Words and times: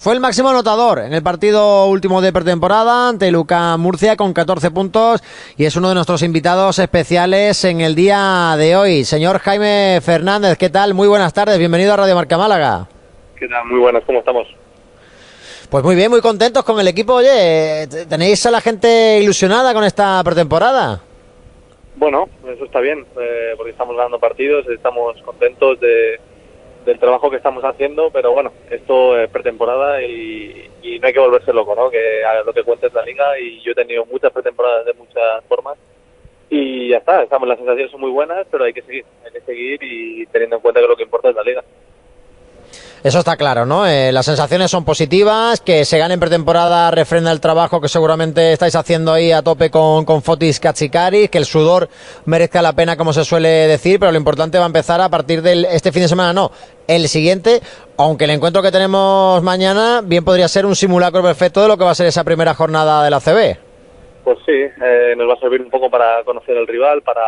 Fue 0.00 0.14
el 0.14 0.20
máximo 0.20 0.48
anotador 0.48 1.00
en 1.00 1.12
el 1.12 1.24
partido 1.24 1.86
último 1.86 2.20
de 2.20 2.32
pretemporada 2.32 3.08
ante 3.08 3.32
Luca 3.32 3.76
Murcia 3.76 4.14
con 4.14 4.32
14 4.32 4.70
puntos 4.70 5.20
y 5.56 5.64
es 5.64 5.74
uno 5.74 5.88
de 5.88 5.96
nuestros 5.96 6.22
invitados 6.22 6.78
especiales 6.78 7.64
en 7.64 7.80
el 7.80 7.96
día 7.96 8.54
de 8.56 8.76
hoy. 8.76 9.02
Señor 9.02 9.40
Jaime 9.40 9.98
Fernández, 10.00 10.56
¿qué 10.56 10.70
tal? 10.70 10.94
Muy 10.94 11.08
buenas 11.08 11.34
tardes, 11.34 11.58
bienvenido 11.58 11.94
a 11.94 11.96
Radio 11.96 12.14
Marca 12.14 12.38
Málaga. 12.38 12.86
¿Qué 13.36 13.48
tal? 13.48 13.66
Muy 13.66 13.80
buenas, 13.80 14.04
¿cómo 14.04 14.20
estamos? 14.20 14.46
Pues 15.68 15.82
muy 15.82 15.96
bien, 15.96 16.12
muy 16.12 16.20
contentos 16.20 16.62
con 16.62 16.78
el 16.78 16.86
equipo. 16.86 17.14
Oye, 17.14 17.88
¿tenéis 18.08 18.46
a 18.46 18.52
la 18.52 18.60
gente 18.60 19.18
ilusionada 19.20 19.74
con 19.74 19.82
esta 19.82 20.22
pretemporada? 20.22 21.00
Bueno, 21.96 22.28
eso 22.46 22.66
está 22.66 22.78
bien, 22.78 23.04
eh, 23.20 23.54
porque 23.56 23.72
estamos 23.72 23.96
ganando 23.96 24.20
partidos, 24.20 24.64
estamos 24.68 25.20
contentos 25.24 25.80
de 25.80 26.20
del 26.88 26.98
trabajo 26.98 27.28
que 27.28 27.36
estamos 27.36 27.62
haciendo, 27.64 28.10
pero 28.10 28.32
bueno, 28.32 28.50
esto 28.70 29.18
es 29.18 29.28
pretemporada 29.28 30.02
y, 30.02 30.70
no 31.00 31.06
hay 31.06 31.12
que 31.12 31.20
volverse 31.20 31.52
loco, 31.52 31.74
¿no? 31.74 31.90
Que 31.90 32.24
a 32.24 32.42
lo 32.42 32.52
que 32.54 32.64
cuentes 32.64 32.94
la 32.94 33.02
liga 33.02 33.38
y 33.38 33.60
yo 33.60 33.72
he 33.72 33.74
tenido 33.74 34.06
muchas 34.06 34.32
pretemporadas 34.32 34.86
de 34.86 34.94
muchas 34.94 35.44
formas 35.46 35.76
y 36.48 36.88
ya 36.88 36.96
está, 36.96 37.22
estamos, 37.22 37.46
las 37.46 37.58
sensaciones 37.58 37.92
son 37.92 38.00
muy 38.00 38.10
buenas, 38.10 38.46
pero 38.50 38.64
hay 38.64 38.72
que 38.72 38.80
seguir, 38.80 39.04
hay 39.22 39.30
que 39.30 39.42
seguir 39.42 39.78
y 39.82 40.24
teniendo 40.28 40.56
en 40.56 40.62
cuenta 40.62 40.80
que 40.80 40.88
lo 40.88 40.96
que 40.96 41.02
importa 41.02 41.28
es 41.28 41.36
la 41.36 41.42
liga. 41.42 41.62
Eso 43.04 43.20
está 43.20 43.36
claro, 43.36 43.64
¿no? 43.64 43.86
Eh, 43.86 44.10
las 44.10 44.26
sensaciones 44.26 44.70
son 44.70 44.84
positivas, 44.84 45.60
que 45.60 45.84
se 45.84 45.98
gane 45.98 46.14
en 46.14 46.20
pretemporada 46.20 46.90
refrenda 46.90 47.30
el 47.30 47.40
trabajo 47.40 47.80
que 47.80 47.88
seguramente 47.88 48.52
estáis 48.52 48.74
haciendo 48.74 49.12
ahí 49.12 49.30
a 49.30 49.42
tope 49.42 49.70
con, 49.70 50.04
con 50.04 50.20
Fotis 50.20 50.58
Katsikaris, 50.58 51.30
que 51.30 51.38
el 51.38 51.44
sudor 51.44 51.88
merezca 52.24 52.60
la 52.60 52.72
pena, 52.72 52.96
como 52.96 53.12
se 53.12 53.24
suele 53.24 53.48
decir, 53.48 54.00
pero 54.00 54.10
lo 54.10 54.18
importante 54.18 54.58
va 54.58 54.64
a 54.64 54.66
empezar 54.66 55.00
a 55.00 55.08
partir 55.08 55.42
de 55.42 55.68
este 55.70 55.92
fin 55.92 56.02
de 56.02 56.08
semana, 56.08 56.32
no, 56.32 56.50
el 56.88 57.06
siguiente, 57.06 57.60
aunque 57.96 58.24
el 58.24 58.30
encuentro 58.30 58.62
que 58.62 58.72
tenemos 58.72 59.42
mañana 59.44 60.00
bien 60.04 60.24
podría 60.24 60.48
ser 60.48 60.66
un 60.66 60.74
simulacro 60.74 61.22
perfecto 61.22 61.62
de 61.62 61.68
lo 61.68 61.76
que 61.76 61.84
va 61.84 61.92
a 61.92 61.94
ser 61.94 62.06
esa 62.06 62.24
primera 62.24 62.54
jornada 62.54 63.04
de 63.04 63.10
la 63.10 63.20
CB. 63.20 63.58
Pues 64.24 64.38
sí, 64.44 64.52
eh, 64.52 65.14
nos 65.16 65.28
va 65.28 65.34
a 65.34 65.40
servir 65.40 65.62
un 65.62 65.70
poco 65.70 65.88
para 65.88 66.24
conocer 66.24 66.58
al 66.58 66.66
rival, 66.66 67.02
para, 67.02 67.22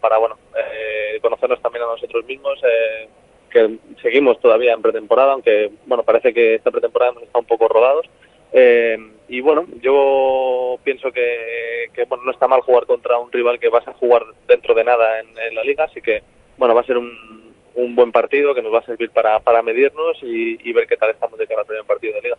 para 0.00 0.18
bueno, 0.18 0.36
eh, 0.56 1.20
conocernos 1.22 1.62
también 1.62 1.84
a 1.84 1.92
nosotros 1.92 2.24
mismos. 2.26 2.58
Eh, 2.64 3.08
que 3.48 3.78
seguimos 4.02 4.40
todavía 4.40 4.72
en 4.72 4.82
pretemporada, 4.82 5.32
aunque 5.32 5.70
bueno, 5.86 6.02
parece 6.02 6.32
que 6.32 6.54
esta 6.54 6.70
pretemporada 6.70 7.12
hemos 7.12 7.24
estado 7.24 7.40
un 7.40 7.46
poco 7.46 7.68
rodados. 7.68 8.06
Eh, 8.52 8.96
y 9.28 9.40
bueno, 9.40 9.66
yo 9.82 10.78
pienso 10.82 11.12
que, 11.12 11.90
bueno, 12.08 12.24
no 12.24 12.30
está 12.30 12.48
mal 12.48 12.62
jugar 12.62 12.86
contra 12.86 13.18
un 13.18 13.30
rival 13.30 13.58
que 13.58 13.68
vas 13.68 13.86
a 13.86 13.92
jugar 13.92 14.22
dentro 14.46 14.74
de 14.74 14.84
nada 14.84 15.20
en, 15.20 15.54
la 15.54 15.62
liga, 15.62 15.84
así 15.84 16.00
que 16.00 16.22
bueno, 16.56 16.74
va 16.74 16.80
a 16.80 16.84
ser 16.84 16.96
un, 16.96 17.52
un, 17.74 17.94
buen 17.94 18.10
partido 18.10 18.54
que 18.54 18.62
nos 18.62 18.72
va 18.72 18.78
a 18.78 18.86
servir 18.86 19.10
para, 19.10 19.38
para 19.40 19.62
medirnos 19.62 20.16
y, 20.22 20.72
ver 20.72 20.86
qué 20.86 20.96
tal 20.96 21.10
estamos 21.10 21.38
de 21.38 21.46
cara 21.46 21.60
al 21.60 21.66
primer 21.66 21.84
partido 21.84 22.14
de 22.14 22.22
liga. 22.22 22.36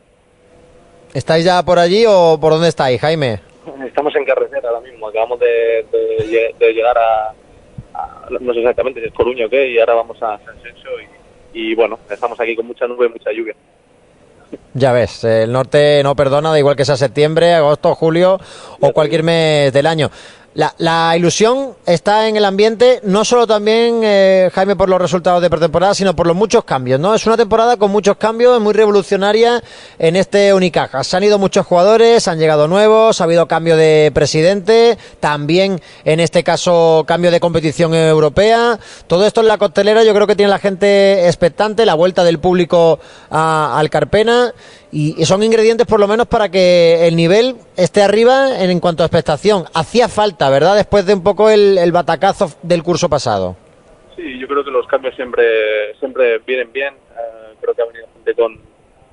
¿Estáis 1.13 1.45
ya 1.45 1.63
por 1.63 1.77
allí 1.77 2.05
o 2.07 2.37
por 2.41 2.53
dónde 2.53 2.69
estáis, 2.69 2.99
Jaime? 2.99 3.39
Estamos 3.85 4.15
en 4.15 4.25
carretera 4.25 4.69
ahora 4.69 4.81
mismo, 4.81 5.07
acabamos 5.07 5.39
de, 5.39 5.85
de 6.57 6.73
llegar 6.73 6.97
a, 6.97 7.33
no 8.39 8.53
sé 8.53 8.59
exactamente 8.59 9.01
si 9.01 9.07
es 9.07 9.13
Coruño 9.13 9.47
o 9.47 9.49
qué, 9.49 9.67
y 9.67 9.79
ahora 9.79 9.95
vamos 9.95 10.21
a 10.21 10.37
San 10.39 10.55
y, 10.57 11.19
y 11.53 11.75
bueno, 11.75 11.99
estamos 12.09 12.39
aquí 12.39 12.55
con 12.55 12.67
mucha 12.67 12.87
nube 12.87 13.07
y 13.07 13.09
mucha 13.09 13.31
lluvia. 13.31 13.55
Ya 14.73 14.91
ves, 14.91 15.23
el 15.23 15.51
norte 15.51 16.01
no 16.03 16.15
perdona, 16.15 16.51
da 16.51 16.59
igual 16.59 16.75
que 16.75 16.85
sea 16.85 16.97
septiembre, 16.97 17.53
agosto, 17.53 17.93
julio 17.95 18.39
o 18.79 18.93
cualquier 18.93 19.23
mes 19.23 19.73
del 19.73 19.85
año. 19.85 20.09
La, 20.55 20.73
la, 20.79 21.15
ilusión 21.15 21.75
está 21.85 22.27
en 22.27 22.35
el 22.35 22.43
ambiente, 22.43 23.01
no 23.03 23.23
solo 23.23 23.45
también, 23.45 24.01
eh, 24.03 24.49
Jaime, 24.53 24.75
por 24.75 24.89
los 24.89 24.99
resultados 24.99 25.43
de 25.43 25.49
pretemporada, 25.49 25.93
sino 25.93 26.15
por 26.15 26.25
los 26.25 26.35
muchos 26.35 26.63
cambios, 26.63 26.99
¿no? 26.99 27.13
Es 27.13 27.27
una 27.27 27.37
temporada 27.37 27.77
con 27.77 27.91
muchos 27.91 28.17
cambios, 28.17 28.59
muy 28.59 28.73
revolucionaria 28.73 29.63
en 29.99 30.15
este 30.15 30.51
Unicaja. 30.53 31.03
Se 31.03 31.15
han 31.15 31.23
ido 31.23 31.37
muchos 31.37 31.67
jugadores, 31.67 32.27
han 32.27 32.39
llegado 32.39 32.67
nuevos, 32.67 33.21
ha 33.21 33.25
habido 33.25 33.47
cambio 33.47 33.77
de 33.77 34.11
presidente, 34.13 34.97
también, 35.19 35.79
en 36.03 36.19
este 36.19 36.43
caso, 36.43 37.03
cambio 37.07 37.29
de 37.29 37.39
competición 37.39 37.93
europea. 37.93 38.79
Todo 39.05 39.27
esto 39.27 39.41
en 39.41 39.47
la 39.47 39.59
costelera 39.59 40.03
yo 40.03 40.15
creo 40.15 40.25
que 40.25 40.35
tiene 40.35 40.49
la 40.49 40.59
gente 40.59 41.27
expectante, 41.27 41.85
la 41.85 41.93
vuelta 41.93 42.23
del 42.23 42.39
público 42.39 42.99
al 43.29 43.89
Carpena 43.91 44.53
y, 44.91 45.25
son 45.25 45.43
ingredientes 45.43 45.85
por 45.85 45.99
lo 45.99 46.07
menos 46.07 46.27
para 46.27 46.49
que 46.49 47.07
el 47.07 47.15
nivel 47.15 47.55
esté 47.77 48.01
arriba 48.01 48.59
en, 48.59 48.79
cuanto 48.79 49.03
a 49.03 49.05
expectación. 49.05 49.65
Hacía 49.73 50.07
falta, 50.07 50.49
¿verdad? 50.49 50.75
Después 50.75 51.05
de 51.05 51.13
un 51.13 51.23
poco 51.23 51.49
el, 51.49 51.91
batacazo 51.91 52.49
del 52.63 52.83
curso 52.83 53.09
pasado. 53.09 53.55
Sí, 54.15 54.39
yo 54.39 54.47
creo 54.47 54.63
que 54.63 54.71
los 54.71 54.87
cambios 54.87 55.15
siempre 55.15 55.95
siempre 55.99 56.39
vienen 56.39 56.71
bien. 56.71 56.93
Eh, 56.93 57.53
creo 57.61 57.73
que 57.73 57.81
ha 57.81 57.85
venido 57.85 58.07
gente 58.15 58.33
con, 58.33 58.59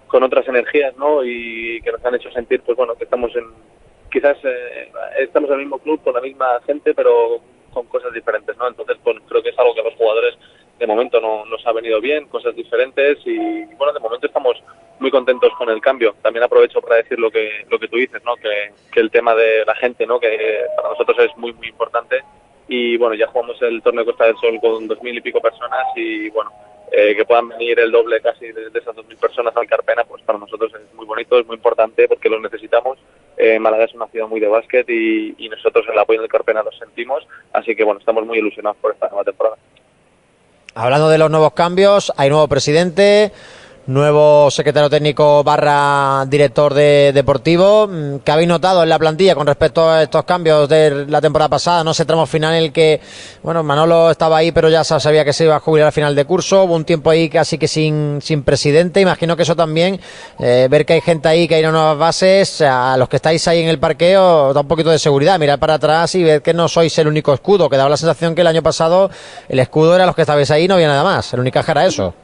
con 0.07 0.23
otras 0.23 0.49
energías, 0.49 0.97
¿no? 0.97 1.25
Y 1.25 1.81
que 1.83 1.93
nos 1.93 2.05
han 2.05 2.15
hecho 2.15 2.31
sentir, 2.31 2.63
pues 2.63 2.77
bueno, 2.77 2.95
que 2.95 3.05
estamos 3.05 3.35
en, 3.37 3.45
quizás 4.11 4.37
eh, 4.45 4.91
estamos 5.19 5.51
en 5.51 5.57
el 5.57 5.61
mismo 5.63 5.79
club 5.79 6.03
con 6.03 6.15
la 6.15 6.21
misma 6.21 6.61
gente, 6.67 6.95
pero 6.95 7.41
con 7.73 7.87
cosas 7.87 8.13
diferentes, 8.15 8.57
¿no? 8.57 8.69
Entonces, 8.69 8.97
pues, 9.05 9.19
creo 9.29 9.43
que 9.43 9.51
es 9.51 9.59
algo 9.59 9.75
que 9.75 9.83
los 9.83 9.95
jugadores 9.95 10.35
de 10.79 10.87
momento 10.87 11.21
no 11.21 11.45
nos 11.47 11.67
ha 11.67 11.73
venido 11.73 12.01
bien, 12.01 12.27
cosas 12.27 12.55
diferentes 12.55 13.19
y 13.25 13.65
bueno, 13.77 13.93
de 13.93 14.01
momento 14.01 14.27
estamos 14.27 14.63
muy 14.99 15.11
contentos 15.11 15.53
con 15.57 15.69
el 15.71 15.81
cambio. 15.81 16.15
También 16.23 16.45
aprovecho 16.45 16.81
para 16.81 16.97
decir 16.97 17.19
lo 17.19 17.31
que 17.31 17.65
lo 17.71 17.79
que 17.79 17.89
tú 17.89 17.97
dices, 17.97 18.23
¿no? 18.25 18.37
Que, 18.37 18.73
que 18.93 19.01
el 19.01 19.11
tema 19.11 19.35
de 19.35 19.65
la 19.65 19.75
gente, 19.75 20.07
¿no? 20.07 20.21
Que 20.21 20.65
para 20.77 20.91
nosotros 20.91 21.19
es 21.19 21.37
muy 21.37 21.53
muy 21.55 21.69
importante 21.69 22.23
y 22.69 22.97
bueno, 22.97 23.15
ya 23.15 23.29
jugamos 23.29 23.61
el 23.63 23.83
torneo 23.83 24.05
Costa 24.05 24.27
del 24.27 24.37
Sol 24.37 24.59
con 24.61 24.89
dos 24.89 25.03
mil 25.03 25.17
y 25.17 25.21
pico 25.21 25.41
personas 25.41 25.87
y 25.95 26.29
bueno, 26.31 26.51
eh, 26.91 27.15
que 27.17 27.25
puedan 27.25 27.49
venir 27.49 27.79
el 27.79 27.91
doble 27.91 28.21
casi 28.21 28.53
de, 28.53 28.69
esas 28.75 28.95
dos 28.95 29.07
mil 29.07 29.17
personas 29.17 29.57
al 29.57 29.67
Carpena, 29.67 30.05
pues 30.05 30.23
para 30.23 30.39
nosotros 30.39 30.73
es 30.75 30.95
muy 30.95 31.07
bonito, 31.07 31.39
es 31.39 31.47
muy 31.47 31.57
importante 31.57 32.09
porque 32.09 32.29
lo 32.29 32.41
necesitamos. 32.41 32.99
Eh, 33.37 33.59
Málaga 33.59 33.85
es 33.85 33.95
una 33.95 34.07
ciudad 34.09 34.29
muy 34.29 34.41
de 34.41 34.49
básquet 34.49 34.89
y, 34.89 35.35
y 35.39 35.49
nosotros 35.49 35.87
el 35.91 35.99
apoyo 35.99 36.21
del 36.21 36.31
Carpena 36.31 36.63
lo 36.63 36.73
sentimos, 36.73 37.27
así 37.53 37.77
que 37.77 37.85
bueno, 37.85 38.01
estamos 38.01 38.27
muy 38.27 38.39
ilusionados 38.39 38.79
por 38.79 38.93
esta 38.93 39.09
nueva 39.09 39.25
temporada. 39.25 39.57
Hablando 40.79 41.09
de 41.09 41.17
los 41.17 41.31
nuevos 41.31 41.55
cambios, 41.55 42.13
hay 42.19 42.29
nuevo 42.29 42.47
presidente, 42.49 43.33
nuevo 43.87 44.51
secretario 44.51 44.91
técnico 44.91 45.45
barra 45.45 46.25
director 46.27 46.75
de 46.75 47.13
deportivo. 47.15 47.87
Mm, 47.87 48.19
¿Qué 48.25 48.33
habéis 48.33 48.49
notado 48.49 48.83
en 48.83 48.89
la 48.89 48.99
plantilla 48.99 49.35
con 49.35 49.47
respecto 49.47 49.89
a 49.89 50.03
estos 50.03 50.25
cambios 50.25 50.69
de 50.69 51.07
la 51.07 51.21
temporada 51.21 51.49
pasada? 51.49 51.85
No 51.85 51.95
sé, 51.95 52.05
tramo 52.05 52.27
final 52.27 52.55
en 52.55 52.65
el 52.65 52.73
que, 52.73 53.01
bueno, 53.43 53.63
Manolo 53.63 54.11
estaba 54.11 54.39
ahí, 54.39 54.51
pero 54.51 54.69
ya 54.69 54.83
sabía 54.83 55.25
que 55.25 55.33
se 55.33 55.45
iba 55.45 55.57
a 55.57 55.61
jubilar 55.61 55.87
al 55.87 55.93
final 55.93 56.15
de 56.15 56.25
curso. 56.25 56.65
Hubo 56.65 56.75
un 56.75 56.85
tiempo 56.85 57.11
ahí 57.11 57.29
casi 57.29 57.59
que 57.59 57.69
sin, 57.69 58.21
sin 58.21 58.43
presidente. 58.43 59.01
Imagino 59.01 59.37
que 59.37 59.45
eso 59.45 59.55
también, 59.55 60.01
eh, 60.41 60.67
ver 60.69 60.85
que 60.85 60.95
hay 60.95 61.01
gente 61.01 61.29
ahí, 61.29 61.47
que 61.47 61.55
hay 61.55 61.63
nuevas 61.63 61.97
bases, 61.97 62.61
a 62.63 62.97
los 62.97 63.09
que 63.09 63.17
estáis 63.17 63.47
ahí 63.47 63.63
en 63.63 63.69
el 63.69 63.79
parqueo, 63.79 64.53
da 64.53 64.61
un 64.63 64.69
poquito 64.69 64.91
de 64.91 64.99
seguridad. 64.99 65.39
Mirar 65.39 65.59
para 65.59 65.75
atrás 65.75 66.15
y 66.17 66.25
ver 66.25 66.43
que 66.43 66.53
no 66.53 66.69
sois 66.69 66.99
el 66.99 67.07
único 67.07 67.33
escudo, 67.33 67.69
que 67.69 67.77
daba 67.77 67.91
la 67.91 67.97
sensación 67.97 68.35
que 68.35 68.41
el 68.41 68.47
año 68.47 68.63
pasado 68.63 69.11
el 69.49 69.59
escudo 69.59 69.95
era 69.95 70.07
los 70.07 70.15
que 70.15 70.23
estabais 70.23 70.51
ahí 70.51 70.67
no 70.67 70.75
había 70.75 70.89
nada 70.89 71.05
más. 71.05 71.33
El 71.33 71.41
único 71.41 71.61
era 71.67 71.87
eso. 71.87 72.15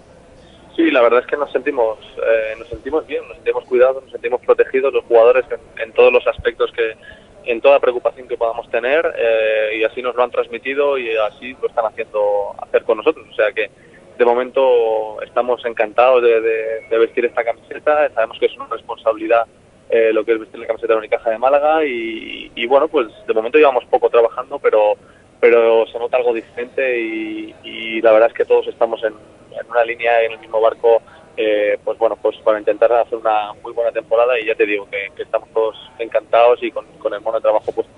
Sí, 0.77 0.91
la 0.91 1.03
verdad 1.03 1.21
es 1.21 1.27
que 1.27 1.37
nos 1.37 1.53
sentimos, 1.53 1.99
eh, 2.17 2.55
nos 2.59 2.69
sentimos 2.69 3.07
bien, 3.07 3.27
nos 3.29 3.37
sentimos 3.37 3.65
cuidados, 3.65 4.03
nos 4.03 4.13
sentimos 4.13 4.41
protegidos 4.41 4.93
los 4.93 5.05
jugadores 5.05 5.45
en, 5.77 5.93
todos 5.93 6.11
los 6.11 6.27
aspectos 6.27 6.73
que, 6.73 6.97
en 7.45 7.61
toda 7.61 7.79
preocupación 7.79 8.27
que 8.27 8.39
podamos 8.39 8.71
tener 8.71 9.13
eh, 9.19 9.77
y 9.79 9.85
así 9.85 10.01
nos 10.01 10.15
lo 10.15 10.23
han 10.23 10.31
transmitido 10.31 10.97
y 10.97 11.15
así 11.17 11.55
lo 11.61 11.69
están 11.69 11.85
haciendo 11.85 12.55
hacer 12.59 12.85
con 12.85 12.97
nosotros. 12.99 13.27
O 13.31 13.35
sea 13.35 13.53
que 13.53 13.71
de 14.17 14.25
momento 14.25 15.21
estamos 15.23 15.63
encantados 15.67 16.23
de, 16.23 16.99
vestir 16.99 17.27
esta 17.27 17.45
camiseta, 17.45 18.09
sabemos 18.15 18.39
que 18.39 18.47
es 18.47 18.57
una 18.57 18.67
responsabilidad 18.67 19.47
eh, 19.91 20.11
lo 20.13 20.25
que 20.25 20.33
es 20.33 20.41
vestir 20.41 20.59
la 20.59 20.67
camiseta 20.67 20.95
de 20.95 21.01
Unicaja 21.01 21.29
de 21.29 21.39
Málaga 21.39 21.85
y, 21.85 22.51
y, 22.55 22.67
bueno, 22.67 22.89
pues 22.89 23.09
de 23.27 23.35
momento 23.35 23.59
llevamos 23.59 23.85
poco 23.87 24.09
trabajando, 24.09 24.59
pero 24.59 24.95
pero 25.39 25.85
se 25.89 25.99
nota 25.99 26.19
algo 26.19 26.33
diferente 26.33 27.01
y, 27.01 27.53
y 27.65 28.01
la 28.01 28.13
verdad 28.13 28.29
es 28.29 28.35
que 28.35 28.45
todos 28.45 28.69
estamos 28.69 29.03
en, 29.03 29.13
en 29.61 29.71
una 29.71 29.85
línea 29.85 30.23
en 30.23 30.33
el 30.33 30.39
mismo 30.39 30.61
barco, 30.61 31.03
eh, 31.37 31.79
pues 31.83 31.99
bueno, 31.99 32.17
pues 32.21 32.37
para 32.39 32.59
intentar 32.59 32.93
hacer 32.93 33.19
una 33.19 33.53
muy 33.63 33.73
buena 33.73 33.91
temporada 33.91 34.39
y 34.39 34.47
ya 34.47 34.55
te 34.55 34.67
digo 34.67 34.87
que, 34.91 35.23
estamos 35.23 35.49
todos 35.55 35.77
encantados 35.99 36.63
y 36.63 36.71
con, 36.71 36.85
el 36.87 37.21
mono 37.21 37.39
de 37.39 37.43
trabajo 37.43 37.73
puesto. 37.73 37.93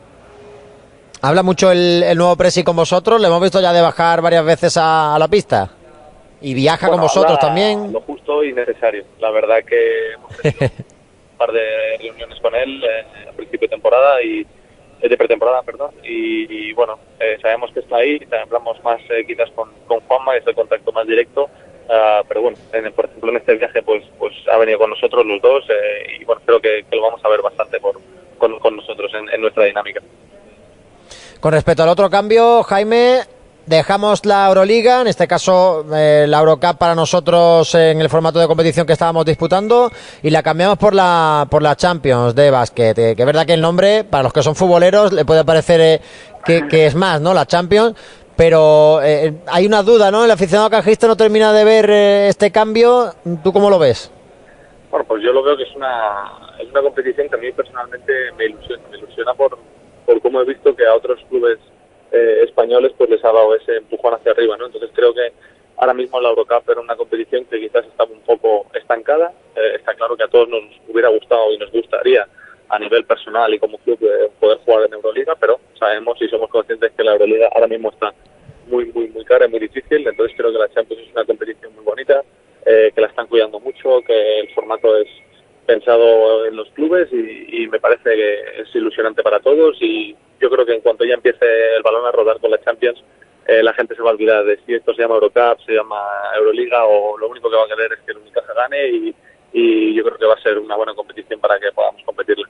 Habla 1.20 1.42
mucho 1.42 1.70
el, 1.72 2.16
nuevo 2.16 2.36
Presi 2.36 2.62
con 2.62 2.76
vosotros, 2.76 3.20
le 3.20 3.26
hemos 3.26 3.42
visto 3.42 3.60
ya 3.60 3.72
de 3.72 3.80
bajar 3.80 4.20
varias 4.20 4.44
veces 4.44 4.76
a, 4.76 5.16
la 5.18 5.28
pista. 5.28 5.70
Y 6.40 6.52
viaja 6.52 6.88
con 6.90 7.00
vosotros 7.00 7.38
también. 7.38 7.90
Lo 7.90 8.02
justo 8.02 8.44
y 8.44 8.52
necesario. 8.52 9.04
La 9.18 9.30
verdad 9.30 9.64
que 9.66 10.12
hemos 10.12 10.44
hecho 10.44 10.64
un 10.64 11.38
par 11.38 11.50
de 11.50 11.96
reuniones 11.98 12.38
con 12.40 12.54
él 12.54 12.84
eh, 12.84 13.28
a 13.30 13.32
principio 13.32 13.66
de 13.66 13.70
temporada 13.70 14.22
y 14.22 14.46
de 15.08 15.16
pretemporada, 15.16 15.62
perdón, 15.62 15.90
y, 16.02 16.72
bueno, 16.72 16.98
eh, 17.20 17.36
sabemos 17.42 17.70
que 17.72 17.80
está 17.80 17.96
ahí, 17.96 18.18
hablamos 18.42 18.82
más 18.82 19.00
eh, 19.10 19.24
quizás 19.26 19.50
con, 19.50 19.70
con 19.86 20.00
Juanma, 20.00 20.36
es 20.36 20.46
el 20.46 20.54
contacto 20.54 20.92
más 20.92 21.06
directo, 21.06 21.48
ah, 21.90 22.22
pero 22.26 22.42
bueno, 22.42 22.56
por 22.94 23.04
ejemplo 23.04 23.30
en 23.30 23.36
este 23.36 23.54
viaje 23.56 23.82
pues 23.82 24.02
pues 24.18 24.32
ha 24.50 24.56
venido 24.56 24.78
con 24.78 24.90
nosotros 24.90 25.26
los 25.26 25.40
dos 25.42 25.64
y 26.18 26.24
bueno, 26.24 26.40
creo 26.44 26.60
que, 26.60 26.84
lo 26.90 27.02
vamos 27.02 27.24
a 27.24 27.28
ver 27.28 27.42
bastante 27.42 27.78
por, 27.80 28.00
con, 28.38 28.76
nosotros 28.76 29.12
en, 29.14 29.40
nuestra 29.40 29.64
dinámica. 29.64 30.00
Con 31.40 31.52
respecto 31.52 31.82
al 31.82 31.90
otro 31.90 32.08
cambio, 32.08 32.62
Jaime, 32.62 33.20
dejamos 33.66 34.24
la 34.26 34.46
Euroliga, 34.48 35.00
en 35.00 35.06
este 35.06 35.26
caso 35.26 35.84
eh, 35.94 36.26
la 36.28 36.38
Eurocup 36.38 36.76
para 36.78 36.94
nosotros 36.94 37.74
en 37.74 38.00
el 38.00 38.08
formato 38.08 38.38
de 38.38 38.46
competición 38.46 38.86
que 38.86 38.92
estábamos 38.92 39.24
disputando 39.24 39.90
y 40.22 40.30
la 40.30 40.42
cambiamos 40.42 40.78
por 40.78 40.94
la 40.94 41.46
por 41.50 41.62
la 41.62 41.76
Champions 41.76 42.34
de 42.34 42.50
básquet. 42.50 42.98
Eh, 42.98 43.16
que 43.16 43.22
es 43.22 43.26
verdad 43.26 43.46
que 43.46 43.54
el 43.54 43.60
nombre, 43.60 44.04
para 44.04 44.24
los 44.24 44.32
que 44.32 44.42
son 44.42 44.54
futboleros, 44.54 45.12
le 45.12 45.24
puede 45.24 45.44
parecer 45.44 45.80
eh, 45.80 46.00
que, 46.44 46.86
es 46.86 46.94
más, 46.94 47.20
¿no? 47.20 47.32
La 47.32 47.46
Champions. 47.46 47.94
Pero 48.36 48.98
hay 48.98 49.64
una 49.64 49.84
duda, 49.84 50.10
¿no? 50.10 50.24
El 50.24 50.30
aficionado 50.32 50.68
cajista 50.68 51.06
no 51.06 51.16
termina 51.16 51.52
de 51.52 51.62
ver 51.62 51.88
este 51.88 52.50
cambio. 52.50 53.12
¿Tú 53.44 53.52
cómo 53.52 53.70
lo 53.70 53.78
ves? 53.78 54.10
Bueno, 54.90 55.06
pues 55.06 55.22
yo 55.22 55.32
lo 55.32 55.44
veo 55.44 55.56
que 55.56 55.62
es 55.62 55.76
una, 55.76 56.32
es 56.58 56.68
una 56.68 56.82
competición 56.82 57.28
que 57.28 57.36
a 57.36 57.38
mí 57.38 57.52
personalmente 57.52 58.12
me 58.36 58.46
ilusiona. 58.46 58.82
Me 58.90 58.98
ilusiona 58.98 59.34
por, 59.34 59.56
por 60.04 60.20
cómo 60.20 60.40
he 60.40 60.46
visto 60.46 60.74
que 60.74 60.84
a 60.84 60.94
otros 60.94 61.20
clubes 61.28 61.60
eh, 62.14 62.44
españoles 62.44 62.92
pues 62.96 63.10
les 63.10 63.24
ha 63.24 63.32
dado 63.32 63.56
ese 63.56 63.76
empujón 63.76 64.14
hacia 64.14 64.30
arriba, 64.30 64.56
¿no? 64.56 64.66
Entonces 64.66 64.90
creo 64.94 65.12
que 65.12 65.32
ahora 65.78 65.94
mismo 65.94 66.20
la 66.20 66.28
Eurocup 66.28 66.70
era 66.70 66.80
una 66.80 66.94
competición 66.94 67.44
que 67.46 67.58
quizás 67.58 67.84
estaba 67.86 68.08
un 68.12 68.20
poco 68.20 68.66
estancada. 68.72 69.32
Eh, 69.56 69.72
está 69.74 69.94
claro 69.94 70.16
que 70.16 70.22
a 70.22 70.28
todos 70.28 70.48
nos 70.48 70.62
hubiera 70.88 71.08
gustado 71.08 71.52
y 71.52 71.58
nos 71.58 71.72
gustaría 71.72 72.24
a 72.68 72.78
nivel 72.78 73.04
personal 73.04 73.52
y 73.52 73.58
como 73.58 73.78
club 73.78 73.98
eh, 74.02 74.30
poder 74.38 74.58
jugar 74.58 74.86
en 74.86 74.94
Euroliga, 74.94 75.34
pero 75.40 75.58
sabemos 75.76 76.16
y 76.22 76.28
somos 76.28 76.48
conscientes 76.50 76.92
que 76.96 77.02
la 77.02 77.14
Euroliga 77.14 77.48
ahora 77.52 77.66
mismo 77.66 77.90
está 77.90 78.14
muy, 78.68 78.86
muy, 78.92 79.08
muy 79.08 79.24
cara 79.24 79.48
muy 79.48 79.58
difícil. 79.58 80.06
Entonces 80.06 80.36
creo 80.36 80.52
que 80.52 80.58
la 80.58 80.68
Champions 80.68 81.02
es 81.02 81.12
una 81.12 81.24
competición 81.24 81.74
muy 81.74 81.84
bonita, 81.84 82.22
que 82.64 83.00
la 83.00 83.08
están 83.08 83.26
cuidando 83.26 83.58
mucho, 83.58 84.00
que 84.06 84.40
el 84.40 84.48
formato 84.54 84.96
es 84.96 85.08
pensado 85.64 86.46
en 86.46 86.56
los 86.56 86.68
clubes 86.70 87.08
y, 87.12 87.66
me 87.68 87.80
parece 87.80 88.14
que 88.14 88.62
es 88.62 88.74
ilusionante 88.74 89.22
para 89.22 89.40
todos 89.40 89.76
y 89.80 90.14
yo 90.40 90.48
creo 90.48 90.64
que 90.64 90.74
en 90.74 90.80
cuanto 90.80 91.04
ya 91.04 91.14
empiece 91.14 91.44
el 91.76 91.82
balón 91.82 92.06
a 92.06 92.12
rodar 92.12 92.38
con 92.38 92.50
la 92.50 92.62
Champions, 92.62 93.02
eh, 93.46 93.62
la 93.62 93.72
gente 93.72 93.96
se 93.96 94.02
va 94.02 94.10
a 94.10 94.12
olvidar 94.12 94.44
de 94.44 94.58
si 94.64 94.74
esto 94.74 94.94
se 94.94 95.02
llama 95.02 95.14
Eurocup, 95.14 95.64
se 95.66 95.72
llama 95.72 95.96
Euroliga 96.36 96.84
o 96.84 97.18
lo 97.18 97.28
único 97.28 97.50
que 97.50 97.56
va 97.56 97.64
a 97.64 97.68
querer 97.68 97.92
es 97.92 97.98
que 98.00 98.12
el 98.12 98.18
se 98.32 98.54
gane 98.54 98.88
y, 98.88 99.14
y 99.52 99.94
yo 99.94 100.04
creo 100.04 100.18
que 100.18 100.26
va 100.26 100.34
a 100.34 100.42
ser 100.42 100.58
una 100.58 100.76
buena 100.76 100.94
competición 100.94 101.40
para 101.40 101.58
que 101.58 101.72
podamos 101.72 102.02
competirla. 102.04 102.48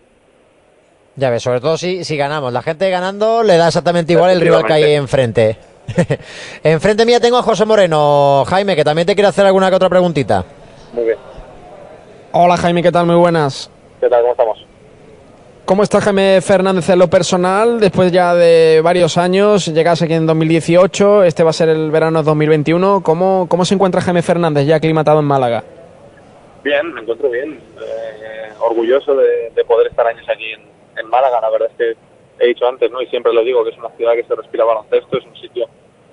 Ya 1.16 1.30
ves, 1.30 1.42
sobre 1.42 1.60
todo 1.60 1.76
si, 1.76 2.04
si 2.04 2.16
ganamos. 2.16 2.52
La 2.52 2.62
gente 2.62 2.90
ganando 2.90 3.42
le 3.42 3.56
da 3.56 3.68
exactamente 3.68 4.12
igual 4.12 4.32
el 4.32 4.40
rival 4.40 4.64
que 4.64 4.72
hay 4.72 4.94
enfrente. 4.94 5.56
enfrente 6.64 7.06
mía 7.06 7.20
tengo 7.20 7.38
a 7.38 7.42
José 7.42 7.64
Moreno. 7.64 8.44
Jaime, 8.46 8.74
que 8.74 8.84
también 8.84 9.06
te 9.06 9.14
quiere 9.14 9.28
hacer 9.28 9.46
alguna 9.46 9.70
que 9.70 9.76
otra 9.76 9.88
preguntita. 9.88 10.44
Muy 10.92 11.04
bien. 11.04 11.33
Hola 12.36 12.56
Jaime, 12.56 12.82
¿qué 12.82 12.90
tal? 12.90 13.06
Muy 13.06 13.14
buenas. 13.14 13.70
¿Qué 14.00 14.08
tal? 14.08 14.22
¿Cómo 14.22 14.32
estamos? 14.32 14.66
¿Cómo 15.64 15.82
está 15.84 16.00
Jaime 16.00 16.40
Fernández 16.40 16.88
en 16.88 16.98
lo 16.98 17.06
personal? 17.06 17.78
Después 17.78 18.10
ya 18.10 18.34
de 18.34 18.80
varios 18.82 19.16
años, 19.18 19.66
llegas 19.66 20.02
aquí 20.02 20.14
en 20.14 20.26
2018, 20.26 21.22
este 21.22 21.44
va 21.44 21.50
a 21.50 21.52
ser 21.52 21.68
el 21.68 21.92
verano 21.92 22.24
2021. 22.24 23.04
¿Cómo, 23.04 23.46
cómo 23.48 23.64
se 23.64 23.74
encuentra 23.74 24.00
Jaime 24.00 24.20
Fernández 24.20 24.66
ya 24.66 24.74
aclimatado 24.74 25.20
en 25.20 25.26
Málaga? 25.26 25.62
Bien, 26.64 26.92
me 26.92 27.02
encuentro 27.02 27.30
bien. 27.30 27.52
Eh, 27.52 28.52
orgulloso 28.58 29.14
de, 29.14 29.64
poder 29.64 29.86
estar 29.86 30.04
años 30.04 30.28
aquí 30.28 30.54
en, 30.96 31.08
Málaga. 31.08 31.40
La 31.40 31.50
verdad 31.50 31.68
es 31.70 31.76
que 31.76 32.44
he 32.44 32.48
dicho 32.48 32.66
antes, 32.66 32.90
¿no? 32.90 33.00
y 33.00 33.06
siempre 33.06 33.32
lo 33.32 33.44
digo, 33.44 33.62
que 33.62 33.70
es 33.70 33.78
una 33.78 33.90
ciudad 33.90 34.14
que 34.14 34.24
se 34.24 34.34
respira 34.34 34.64
baloncesto, 34.64 35.18
es 35.18 35.24
un 35.24 35.36
sitio 35.36 35.68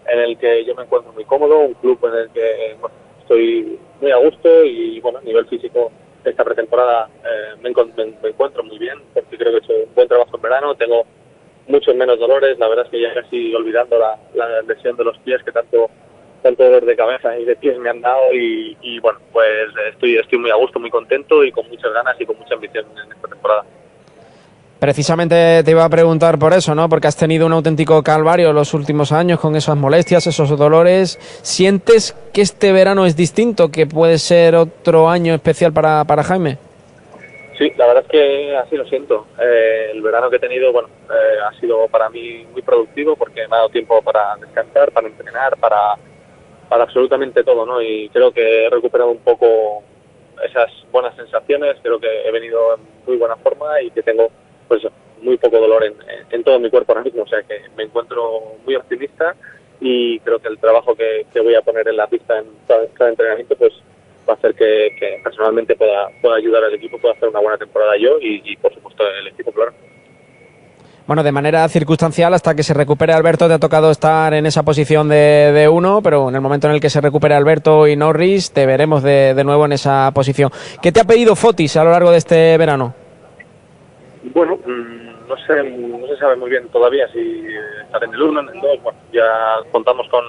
en 0.06 0.20
el 0.20 0.38
que 0.38 0.66
yo 0.66 0.76
me 0.76 0.84
encuentro 0.84 1.14
muy 1.14 1.26
cómodo, 1.26 1.62
un 1.62 1.74
club 1.74 1.98
en 2.04 2.14
el 2.14 2.30
que 2.30 2.78
estoy 3.22 3.80
muy 4.00 4.12
a 4.12 4.18
gusto 4.18 4.64
y 4.64 5.00
bueno, 5.00 5.18
a 5.18 5.24
nivel 5.24 5.48
físico 5.48 5.92
esta 6.24 6.44
pretemporada 6.44 7.10
eh, 7.24 7.56
me, 7.62 7.70
encuentro 7.70 8.64
muy 8.64 8.78
bien 8.78 9.00
porque 9.14 9.38
creo 9.38 9.52
que 9.52 9.58
he 9.58 9.60
hecho 9.60 9.74
un 9.88 9.96
buen 9.96 10.08
trabajo 10.08 10.36
en 10.36 10.42
verano, 10.42 10.76
tengo 10.76 11.06
muchos 11.68 11.96
menos 11.96 12.20
dolores, 12.20 12.58
la 12.60 12.68
verdad 12.68 12.86
es 12.86 12.92
que 12.92 13.02
ya 13.02 13.14
casi 13.14 13.54
olvidando 13.56 13.98
la, 13.98 14.62
lesión 14.68 14.96
de 14.98 15.04
los 15.04 15.18
pies 15.20 15.42
que 15.44 15.52
tanto 15.52 15.90
tanto 16.42 16.64
dolor 16.64 16.86
de 16.86 16.96
cabeza 16.96 17.38
y 17.38 17.46
de 17.46 17.56
pies 17.56 17.78
me 17.78 17.92
han 17.92 18.02
dado 18.02 18.34
y, 18.34 18.76
y 18.82 19.00
bueno, 19.00 19.20
pues 19.32 19.48
estoy, 19.92 20.18
estoy 20.18 20.40
muy 20.40 20.50
a 20.50 20.56
gusto, 20.56 20.80
muy 20.80 20.90
contento 20.90 21.44
y 21.44 21.52
con 21.52 21.68
muchas 21.70 21.94
ganas 21.94 22.20
y 22.20 22.26
con 22.26 22.36
mucha 22.36 22.56
ambición 22.56 22.86
en 23.06 23.12
esta 23.12 23.28
temporada. 23.28 23.64
Precisamente 24.82 25.62
te 25.64 25.70
iba 25.70 25.86
a 25.86 25.90
preguntar 25.90 26.40
por 26.40 26.54
eso, 26.54 26.74
¿no? 26.74 26.90
Porque 26.90 27.06
has 27.06 27.16
tenido 27.16 27.46
un 27.46 27.54
auténtico 27.54 28.02
calvario 28.02 28.52
los 28.52 28.74
últimos 28.74 29.12
años 29.12 29.40
con 29.40 29.56
esas 29.56 29.78
molestias, 29.78 30.26
esos 30.26 30.58
dolores. 30.58 31.20
¿Sientes 31.44 32.16
que 32.34 32.42
este 32.42 32.72
verano 32.72 33.06
es 33.06 33.16
distinto, 33.16 33.70
que 33.70 33.86
puede 33.86 34.18
ser 34.18 34.56
otro 34.56 35.08
año 35.08 35.36
especial 35.36 35.72
para, 35.72 36.04
para 36.06 36.24
Jaime? 36.24 36.58
Sí, 37.60 37.72
la 37.78 37.86
verdad 37.86 38.06
es 38.08 38.10
que 38.10 38.58
así 38.58 38.76
lo 38.76 38.84
siento. 38.86 39.28
Eh, 39.40 39.92
el 39.92 40.02
verano 40.02 40.32
que 40.32 40.38
he 40.38 40.40
tenido, 40.40 40.74
bueno, 40.74 40.90
eh, 41.12 41.38
ha 41.48 41.54
sido 41.60 41.88
para 41.88 42.10
mí 42.10 42.48
muy 42.52 42.64
productivo 42.64 43.16
porque 43.16 43.48
me 43.48 43.56
ha 43.56 43.60
dado 43.60 43.70
tiempo 43.70 44.02
para 44.02 44.36
descansar, 44.38 44.92
para 44.92 45.06
entrenar, 45.06 45.58
para, 45.58 45.94
para 46.68 46.86
absolutamente 46.86 47.44
todo, 47.44 47.68
¿no? 47.68 47.84
Y 47.84 48.10
creo 48.10 48.32
que 48.32 48.66
he 48.66 48.70
recuperado 48.72 49.12
un 49.12 49.20
poco 49.20 49.84
esas 50.44 50.72
buenas 50.92 51.16
sensaciones, 51.16 51.78
creo 51.84 52.00
que 52.00 52.28
he 52.28 52.32
venido 52.32 52.74
en 52.74 52.82
muy 53.06 53.18
buena 53.18 53.36
forma 53.36 53.80
y 53.80 53.92
que 53.92 54.02
tengo 54.02 54.32
pues 54.72 54.84
muy 55.22 55.36
poco 55.36 55.60
dolor 55.60 55.84
en, 55.84 56.44
todo 56.46 56.58
mi 56.58 56.70
cuerpo 56.70 56.94
ahora 56.94 57.04
mismo, 57.04 57.24
o 57.24 57.28
sea 57.28 57.44
que 57.44 57.60
me 57.76 57.84
encuentro 57.84 58.56
muy 58.66 58.76
optimista 58.76 59.36
y 59.82 60.18
creo 60.22 60.40
que 60.40 60.48
el 60.48 60.58
trabajo 60.60 60.96
que, 60.96 61.26
voy 61.42 61.56
a 61.56 61.62
poner 61.62 61.90
en 61.90 61.98
la 61.98 62.08
pista 62.08 62.40
en 62.40 62.46
cada, 62.66 63.10
entrenamiento 63.10 63.54
pues 63.58 63.74
va 64.28 64.32
a 64.32 64.38
hacer 64.38 64.56
que, 64.56 65.20
personalmente 65.22 65.76
pueda, 65.76 66.08
pueda 66.22 66.38
ayudar 66.38 66.64
al 66.64 66.74
equipo, 66.74 66.98
pueda 67.00 67.16
hacer 67.16 67.28
una 67.28 67.42
buena 67.42 67.58
temporada 67.58 67.98
yo 68.00 68.18
y, 68.22 68.56
por 68.62 68.74
supuesto 68.74 69.04
el 69.06 69.28
equipo, 69.28 69.52
claro. 69.52 69.74
Bueno, 71.06 71.22
de 71.22 71.34
manera 71.34 71.68
circunstancial, 71.68 72.34
hasta 72.34 72.56
que 72.56 72.64
se 72.64 72.74
recupere 72.74 73.12
Alberto, 73.12 73.50
te 73.50 73.56
ha 73.56 73.60
tocado 73.60 73.92
estar 73.92 74.34
en 74.34 74.46
esa 74.46 74.64
posición 74.64 75.10
de, 75.10 75.52
de 75.54 75.68
uno, 75.68 76.00
pero 76.02 76.30
en 76.30 76.36
el 76.36 76.42
momento 76.42 76.68
en 76.68 76.76
el 76.76 76.80
que 76.80 76.90
se 76.90 77.02
recupere 77.02 77.36
Alberto 77.36 77.90
y 77.90 77.98
Norris, 77.98 78.52
te 78.52 78.66
veremos 78.66 79.04
de, 79.04 79.34
de 79.34 79.44
nuevo 79.44 79.66
en 79.66 79.74
esa 79.74 80.10
posición. 80.14 80.50
¿Qué 80.82 80.94
te 80.94 81.02
ha 81.02 81.04
pedido 81.04 81.36
Fotis 81.36 81.76
a 81.76 81.84
lo 81.84 81.92
largo 81.92 82.12
de 82.12 82.20
este 82.20 82.58
verano? 82.58 83.01
Bueno, 84.24 84.58
mm, 84.58 85.28
no 85.28 85.38
sé, 85.48 85.64
no 85.64 86.08
se 86.08 86.18
sabe 86.18 86.36
muy 86.36 86.50
bien 86.50 86.68
todavía 86.70 87.08
si 87.10 87.46
estar 87.84 88.04
en 88.04 88.14
el 88.14 88.22
1, 88.22 88.40
en 88.42 88.50
el 88.50 88.62
2. 88.62 88.84
Bueno, 88.84 89.00
ya 89.12 89.60
contamos 89.72 90.08
con, 90.10 90.24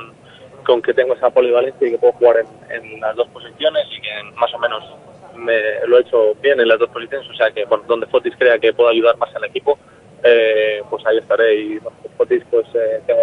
con 0.65 0.81
que 0.81 0.95
tengo 0.95 1.15
esa 1.15 1.31
polivalencia 1.31 1.87
y 1.87 1.91
que 1.91 1.99
puedo 1.99 2.15
jugar 2.15 2.45
en, 2.71 3.01
las 3.01 3.17
dos 3.17 3.29
posiciones 3.29 3.85
y 3.91 4.01
que 4.01 4.37
más 4.37 4.53
o 4.55 4.59
menos 4.59 4.83
me 5.37 5.87
lo 5.87 5.99
he 5.99 6.03
hecho 6.03 6.35
bien 6.43 6.61
en 6.61 6.69
las 6.69 6.79
dos 6.79 6.89
posiciones. 6.91 7.29
O 7.29 7.35
sea 7.35 7.51
que, 7.51 7.67
donde 7.87 8.07
Fotis 8.07 8.35
crea 8.39 8.59
que 8.59 8.73
puedo 8.73 8.89
ayudar 8.89 9.17
más 9.19 9.35
al 9.37 9.45
equipo, 9.45 9.79
eh, 10.25 10.83
pues 10.89 11.05
ahí 11.07 11.19
estaré. 11.19 11.55
Y 11.55 11.79
bueno, 11.79 11.99
Fotis, 12.17 12.43
pues 12.51 12.67
eh, 12.75 13.03
tengo 13.07 13.21